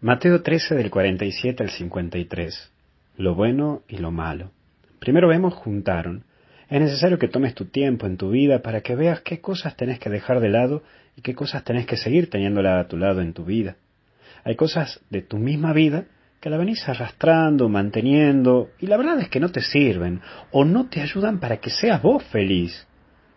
Mateo 0.00 0.42
13 0.42 0.76
del 0.76 0.92
47 0.92 1.60
al 1.60 1.70
53. 1.70 2.72
Lo 3.16 3.34
bueno 3.34 3.82
y 3.88 3.96
lo 3.96 4.12
malo. 4.12 4.52
Primero 5.00 5.26
vemos 5.26 5.54
juntaron. 5.54 6.22
Es 6.70 6.80
necesario 6.80 7.18
que 7.18 7.26
tomes 7.26 7.56
tu 7.56 7.64
tiempo 7.64 8.06
en 8.06 8.16
tu 8.16 8.30
vida 8.30 8.62
para 8.62 8.80
que 8.80 8.94
veas 8.94 9.22
qué 9.22 9.40
cosas 9.40 9.76
tenés 9.76 9.98
que 9.98 10.08
dejar 10.08 10.38
de 10.38 10.50
lado 10.50 10.84
y 11.16 11.22
qué 11.22 11.34
cosas 11.34 11.64
tenés 11.64 11.84
que 11.84 11.96
seguir 11.96 12.30
teniéndola 12.30 12.78
a 12.78 12.86
tu 12.86 12.96
lado 12.96 13.22
en 13.22 13.32
tu 13.32 13.44
vida. 13.44 13.74
Hay 14.44 14.54
cosas 14.54 15.00
de 15.10 15.22
tu 15.22 15.36
misma 15.36 15.72
vida 15.72 16.04
que 16.40 16.48
la 16.48 16.58
venís 16.58 16.88
arrastrando, 16.88 17.68
manteniendo, 17.68 18.70
y 18.78 18.86
la 18.86 18.98
verdad 18.98 19.18
es 19.18 19.28
que 19.28 19.40
no 19.40 19.48
te 19.48 19.62
sirven 19.62 20.20
o 20.52 20.64
no 20.64 20.88
te 20.88 21.00
ayudan 21.00 21.40
para 21.40 21.56
que 21.56 21.70
seas 21.70 22.00
vos 22.00 22.22
feliz. 22.22 22.86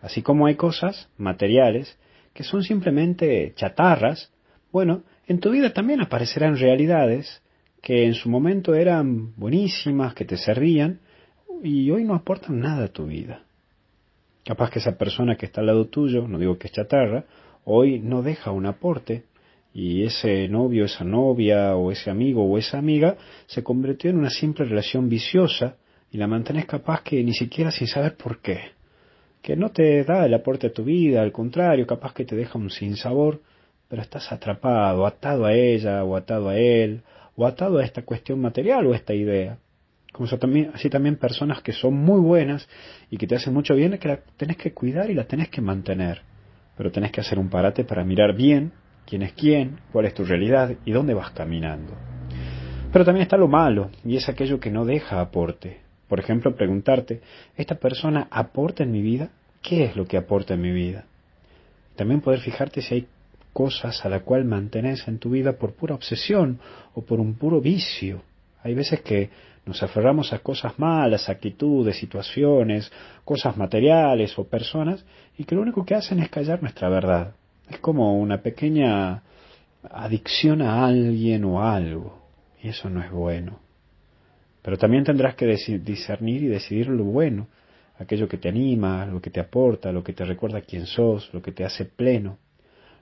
Así 0.00 0.22
como 0.22 0.46
hay 0.46 0.54
cosas 0.54 1.10
materiales 1.18 1.98
que 2.32 2.44
son 2.44 2.62
simplemente 2.62 3.52
chatarras, 3.56 4.32
bueno, 4.72 5.04
en 5.26 5.40
tu 5.40 5.50
vida 5.50 5.72
también 5.72 6.00
aparecerán 6.00 6.56
realidades 6.56 7.42
que 7.82 8.04
en 8.04 8.14
su 8.14 8.28
momento 8.28 8.74
eran 8.74 9.34
buenísimas, 9.36 10.14
que 10.14 10.24
te 10.24 10.36
servían, 10.36 11.00
y 11.62 11.90
hoy 11.90 12.04
no 12.04 12.14
aportan 12.14 12.60
nada 12.60 12.86
a 12.86 12.92
tu 12.92 13.06
vida. 13.06 13.44
Capaz 14.44 14.70
que 14.70 14.78
esa 14.78 14.96
persona 14.96 15.36
que 15.36 15.46
está 15.46 15.60
al 15.60 15.68
lado 15.68 15.86
tuyo, 15.86 16.26
no 16.28 16.38
digo 16.38 16.58
que 16.58 16.68
es 16.68 16.72
chatarra, 16.72 17.24
hoy 17.64 17.98
no 17.98 18.22
deja 18.22 18.50
un 18.50 18.66
aporte, 18.66 19.24
y 19.72 20.04
ese 20.04 20.48
novio, 20.48 20.84
esa 20.84 21.04
novia, 21.04 21.76
o 21.76 21.90
ese 21.90 22.10
amigo 22.10 22.44
o 22.44 22.56
esa 22.56 22.78
amiga 22.78 23.16
se 23.46 23.62
convirtió 23.62 24.10
en 24.10 24.18
una 24.18 24.30
simple 24.30 24.64
relación 24.64 25.08
viciosa, 25.08 25.76
y 26.10 26.18
la 26.18 26.26
mantienes 26.26 26.66
capaz 26.66 27.02
que 27.02 27.22
ni 27.22 27.34
siquiera 27.34 27.70
sin 27.70 27.88
saber 27.88 28.16
por 28.16 28.40
qué. 28.40 28.60
Que 29.42 29.56
no 29.56 29.70
te 29.70 30.02
da 30.04 30.24
el 30.24 30.34
aporte 30.34 30.68
a 30.68 30.72
tu 30.72 30.84
vida, 30.84 31.22
al 31.22 31.32
contrario, 31.32 31.86
capaz 31.86 32.14
que 32.14 32.24
te 32.24 32.36
deja 32.36 32.58
un 32.58 32.70
sinsabor, 32.70 33.42
pero 33.88 34.02
estás 34.02 34.30
atrapado, 34.32 35.06
atado 35.06 35.46
a 35.46 35.52
ella 35.52 36.04
o 36.04 36.16
atado 36.16 36.48
a 36.48 36.56
él, 36.56 37.02
o 37.36 37.46
atado 37.46 37.78
a 37.78 37.84
esta 37.84 38.02
cuestión 38.02 38.40
material 38.40 38.86
o 38.86 38.92
a 38.92 38.96
esta 38.96 39.14
idea. 39.14 39.58
Como 40.12 40.28
también, 40.38 40.70
así 40.74 40.88
también 40.88 41.16
personas 41.16 41.60
que 41.62 41.72
son 41.72 41.94
muy 41.94 42.20
buenas 42.20 42.66
y 43.10 43.18
que 43.18 43.26
te 43.26 43.36
hacen 43.36 43.52
mucho 43.52 43.74
bien, 43.74 43.98
que 43.98 44.08
la 44.08 44.20
tenés 44.36 44.56
que 44.56 44.72
cuidar 44.72 45.10
y 45.10 45.14
la 45.14 45.24
tenés 45.24 45.50
que 45.50 45.60
mantener. 45.60 46.22
Pero 46.76 46.90
tenés 46.90 47.12
que 47.12 47.20
hacer 47.20 47.38
un 47.38 47.50
parate 47.50 47.84
para 47.84 48.04
mirar 48.04 48.34
bien 48.34 48.72
quién 49.06 49.22
es 49.22 49.32
quién, 49.32 49.78
cuál 49.92 50.06
es 50.06 50.14
tu 50.14 50.24
realidad 50.24 50.74
y 50.84 50.92
dónde 50.92 51.14
vas 51.14 51.30
caminando. 51.30 51.94
Pero 52.92 53.04
también 53.04 53.22
está 53.22 53.36
lo 53.36 53.48
malo, 53.48 53.90
y 54.04 54.16
es 54.16 54.28
aquello 54.28 54.58
que 54.58 54.70
no 54.70 54.84
deja 54.84 55.20
aporte. 55.20 55.80
Por 56.08 56.20
ejemplo, 56.20 56.54
preguntarte, 56.54 57.20
¿esta 57.56 57.74
persona 57.74 58.26
aporta 58.30 58.84
en 58.84 58.92
mi 58.92 59.02
vida? 59.02 59.30
¿Qué 59.60 59.84
es 59.84 59.96
lo 59.96 60.06
que 60.06 60.16
aporta 60.16 60.54
en 60.54 60.62
mi 60.62 60.72
vida? 60.72 61.04
También 61.96 62.20
poder 62.20 62.40
fijarte 62.40 62.80
si 62.80 62.94
hay 62.94 63.06
cosas 63.56 64.04
a 64.04 64.10
la 64.10 64.20
cual 64.20 64.44
mantenés 64.44 65.08
en 65.08 65.18
tu 65.18 65.30
vida 65.30 65.54
por 65.54 65.72
pura 65.72 65.94
obsesión 65.94 66.60
o 66.92 67.00
por 67.06 67.20
un 67.20 67.38
puro 67.38 67.58
vicio. 67.58 68.20
Hay 68.62 68.74
veces 68.74 69.00
que 69.00 69.30
nos 69.64 69.82
aferramos 69.82 70.34
a 70.34 70.40
cosas 70.40 70.78
malas, 70.78 71.30
actitudes, 71.30 71.96
situaciones, 71.96 72.92
cosas 73.24 73.56
materiales 73.56 74.38
o 74.38 74.44
personas, 74.44 75.02
y 75.38 75.44
que 75.44 75.54
lo 75.54 75.62
único 75.62 75.86
que 75.86 75.94
hacen 75.94 76.18
es 76.18 76.28
callar 76.28 76.60
nuestra 76.60 76.90
verdad. 76.90 77.32
Es 77.70 77.78
como 77.78 78.18
una 78.20 78.42
pequeña 78.42 79.22
adicción 79.90 80.60
a 80.60 80.84
alguien 80.84 81.42
o 81.46 81.62
algo, 81.62 82.26
y 82.62 82.68
eso 82.68 82.90
no 82.90 83.02
es 83.02 83.10
bueno. 83.10 83.58
Pero 84.60 84.76
también 84.76 85.04
tendrás 85.04 85.34
que 85.34 85.46
discernir 85.46 86.42
y 86.42 86.48
decidir 86.48 86.88
lo 86.88 87.04
bueno, 87.04 87.46
aquello 87.98 88.28
que 88.28 88.36
te 88.36 88.50
anima, 88.50 89.06
lo 89.06 89.22
que 89.22 89.30
te 89.30 89.40
aporta, 89.40 89.92
lo 89.92 90.04
que 90.04 90.12
te 90.12 90.26
recuerda 90.26 90.60
quién 90.60 90.84
sos, 90.84 91.32
lo 91.32 91.40
que 91.40 91.52
te 91.52 91.64
hace 91.64 91.86
pleno 91.86 92.36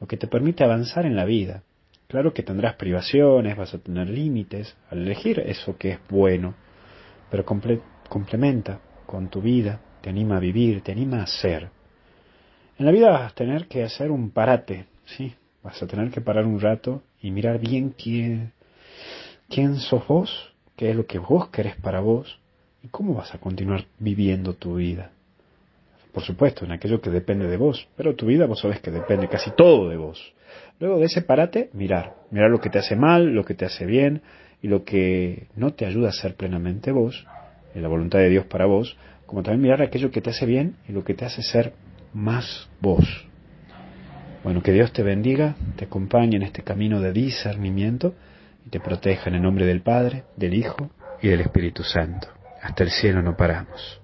lo 0.00 0.06
que 0.06 0.16
te 0.16 0.26
permite 0.26 0.64
avanzar 0.64 1.06
en 1.06 1.16
la 1.16 1.24
vida. 1.24 1.62
Claro 2.06 2.32
que 2.32 2.42
tendrás 2.42 2.76
privaciones, 2.76 3.56
vas 3.56 3.74
a 3.74 3.78
tener 3.78 4.08
límites 4.08 4.76
al 4.90 4.98
elegir 5.02 5.40
eso 5.40 5.76
que 5.76 5.90
es 5.90 5.98
bueno, 6.08 6.54
pero 7.30 7.44
complementa 7.44 8.80
con 9.06 9.28
tu 9.28 9.42
vida, 9.42 9.80
te 10.00 10.08
anima 10.08 10.36
a 10.36 10.40
vivir, 10.40 10.80
te 10.82 10.92
anima 10.92 11.22
a 11.22 11.26
ser. 11.26 11.68
En 12.78 12.86
la 12.86 12.92
vida 12.92 13.10
vas 13.10 13.32
a 13.32 13.34
tener 13.34 13.66
que 13.66 13.82
hacer 13.82 14.10
un 14.10 14.30
parate, 14.30 14.86
¿sí? 15.04 15.34
Vas 15.62 15.82
a 15.82 15.86
tener 15.86 16.10
que 16.10 16.20
parar 16.20 16.46
un 16.46 16.60
rato 16.60 17.02
y 17.20 17.30
mirar 17.30 17.58
bien 17.58 17.90
quién, 17.90 18.52
quién 19.48 19.76
sos 19.76 20.06
vos, 20.06 20.54
qué 20.76 20.90
es 20.90 20.96
lo 20.96 21.04
que 21.04 21.18
vos 21.18 21.48
querés 21.48 21.76
para 21.76 22.00
vos 22.00 22.38
y 22.82 22.88
cómo 22.88 23.14
vas 23.14 23.34
a 23.34 23.38
continuar 23.38 23.84
viviendo 23.98 24.54
tu 24.54 24.76
vida 24.76 25.10
por 26.18 26.26
supuesto, 26.26 26.64
en 26.64 26.72
aquello 26.72 27.00
que 27.00 27.10
depende 27.10 27.46
de 27.46 27.56
vos, 27.56 27.86
pero 27.96 28.16
tu 28.16 28.26
vida 28.26 28.44
vos 28.46 28.58
sabés 28.58 28.80
que 28.80 28.90
depende 28.90 29.28
casi 29.28 29.52
todo 29.52 29.88
de 29.88 29.96
vos. 29.96 30.34
Luego 30.80 30.98
de 30.98 31.04
ese 31.04 31.22
parate, 31.22 31.70
mirar, 31.74 32.16
mirar 32.32 32.50
lo 32.50 32.60
que 32.60 32.70
te 32.70 32.80
hace 32.80 32.96
mal, 32.96 33.26
lo 33.26 33.44
que 33.44 33.54
te 33.54 33.64
hace 33.64 33.86
bien 33.86 34.22
y 34.60 34.66
lo 34.66 34.82
que 34.82 35.46
no 35.54 35.74
te 35.74 35.86
ayuda 35.86 36.08
a 36.08 36.12
ser 36.12 36.34
plenamente 36.34 36.90
vos, 36.90 37.24
en 37.72 37.82
la 37.82 37.88
voluntad 37.88 38.18
de 38.18 38.30
Dios 38.30 38.46
para 38.46 38.66
vos, 38.66 38.96
como 39.26 39.44
también 39.44 39.62
mirar 39.62 39.80
aquello 39.80 40.10
que 40.10 40.20
te 40.20 40.30
hace 40.30 40.44
bien 40.44 40.74
y 40.88 40.92
lo 40.92 41.04
que 41.04 41.14
te 41.14 41.24
hace 41.24 41.40
ser 41.40 41.72
más 42.12 42.68
vos. 42.80 43.28
Bueno, 44.42 44.60
que 44.60 44.72
Dios 44.72 44.92
te 44.92 45.04
bendiga, 45.04 45.54
te 45.76 45.84
acompañe 45.84 46.34
en 46.34 46.42
este 46.42 46.64
camino 46.64 47.00
de 47.00 47.12
discernimiento 47.12 48.14
y 48.66 48.70
te 48.70 48.80
proteja 48.80 49.30
en 49.30 49.36
el 49.36 49.42
nombre 49.42 49.66
del 49.66 49.82
Padre, 49.82 50.24
del 50.34 50.54
Hijo 50.54 50.90
y 51.22 51.28
del 51.28 51.42
Espíritu 51.42 51.84
Santo. 51.84 52.26
Hasta 52.60 52.82
el 52.82 52.90
cielo 52.90 53.22
no 53.22 53.36
paramos. 53.36 54.00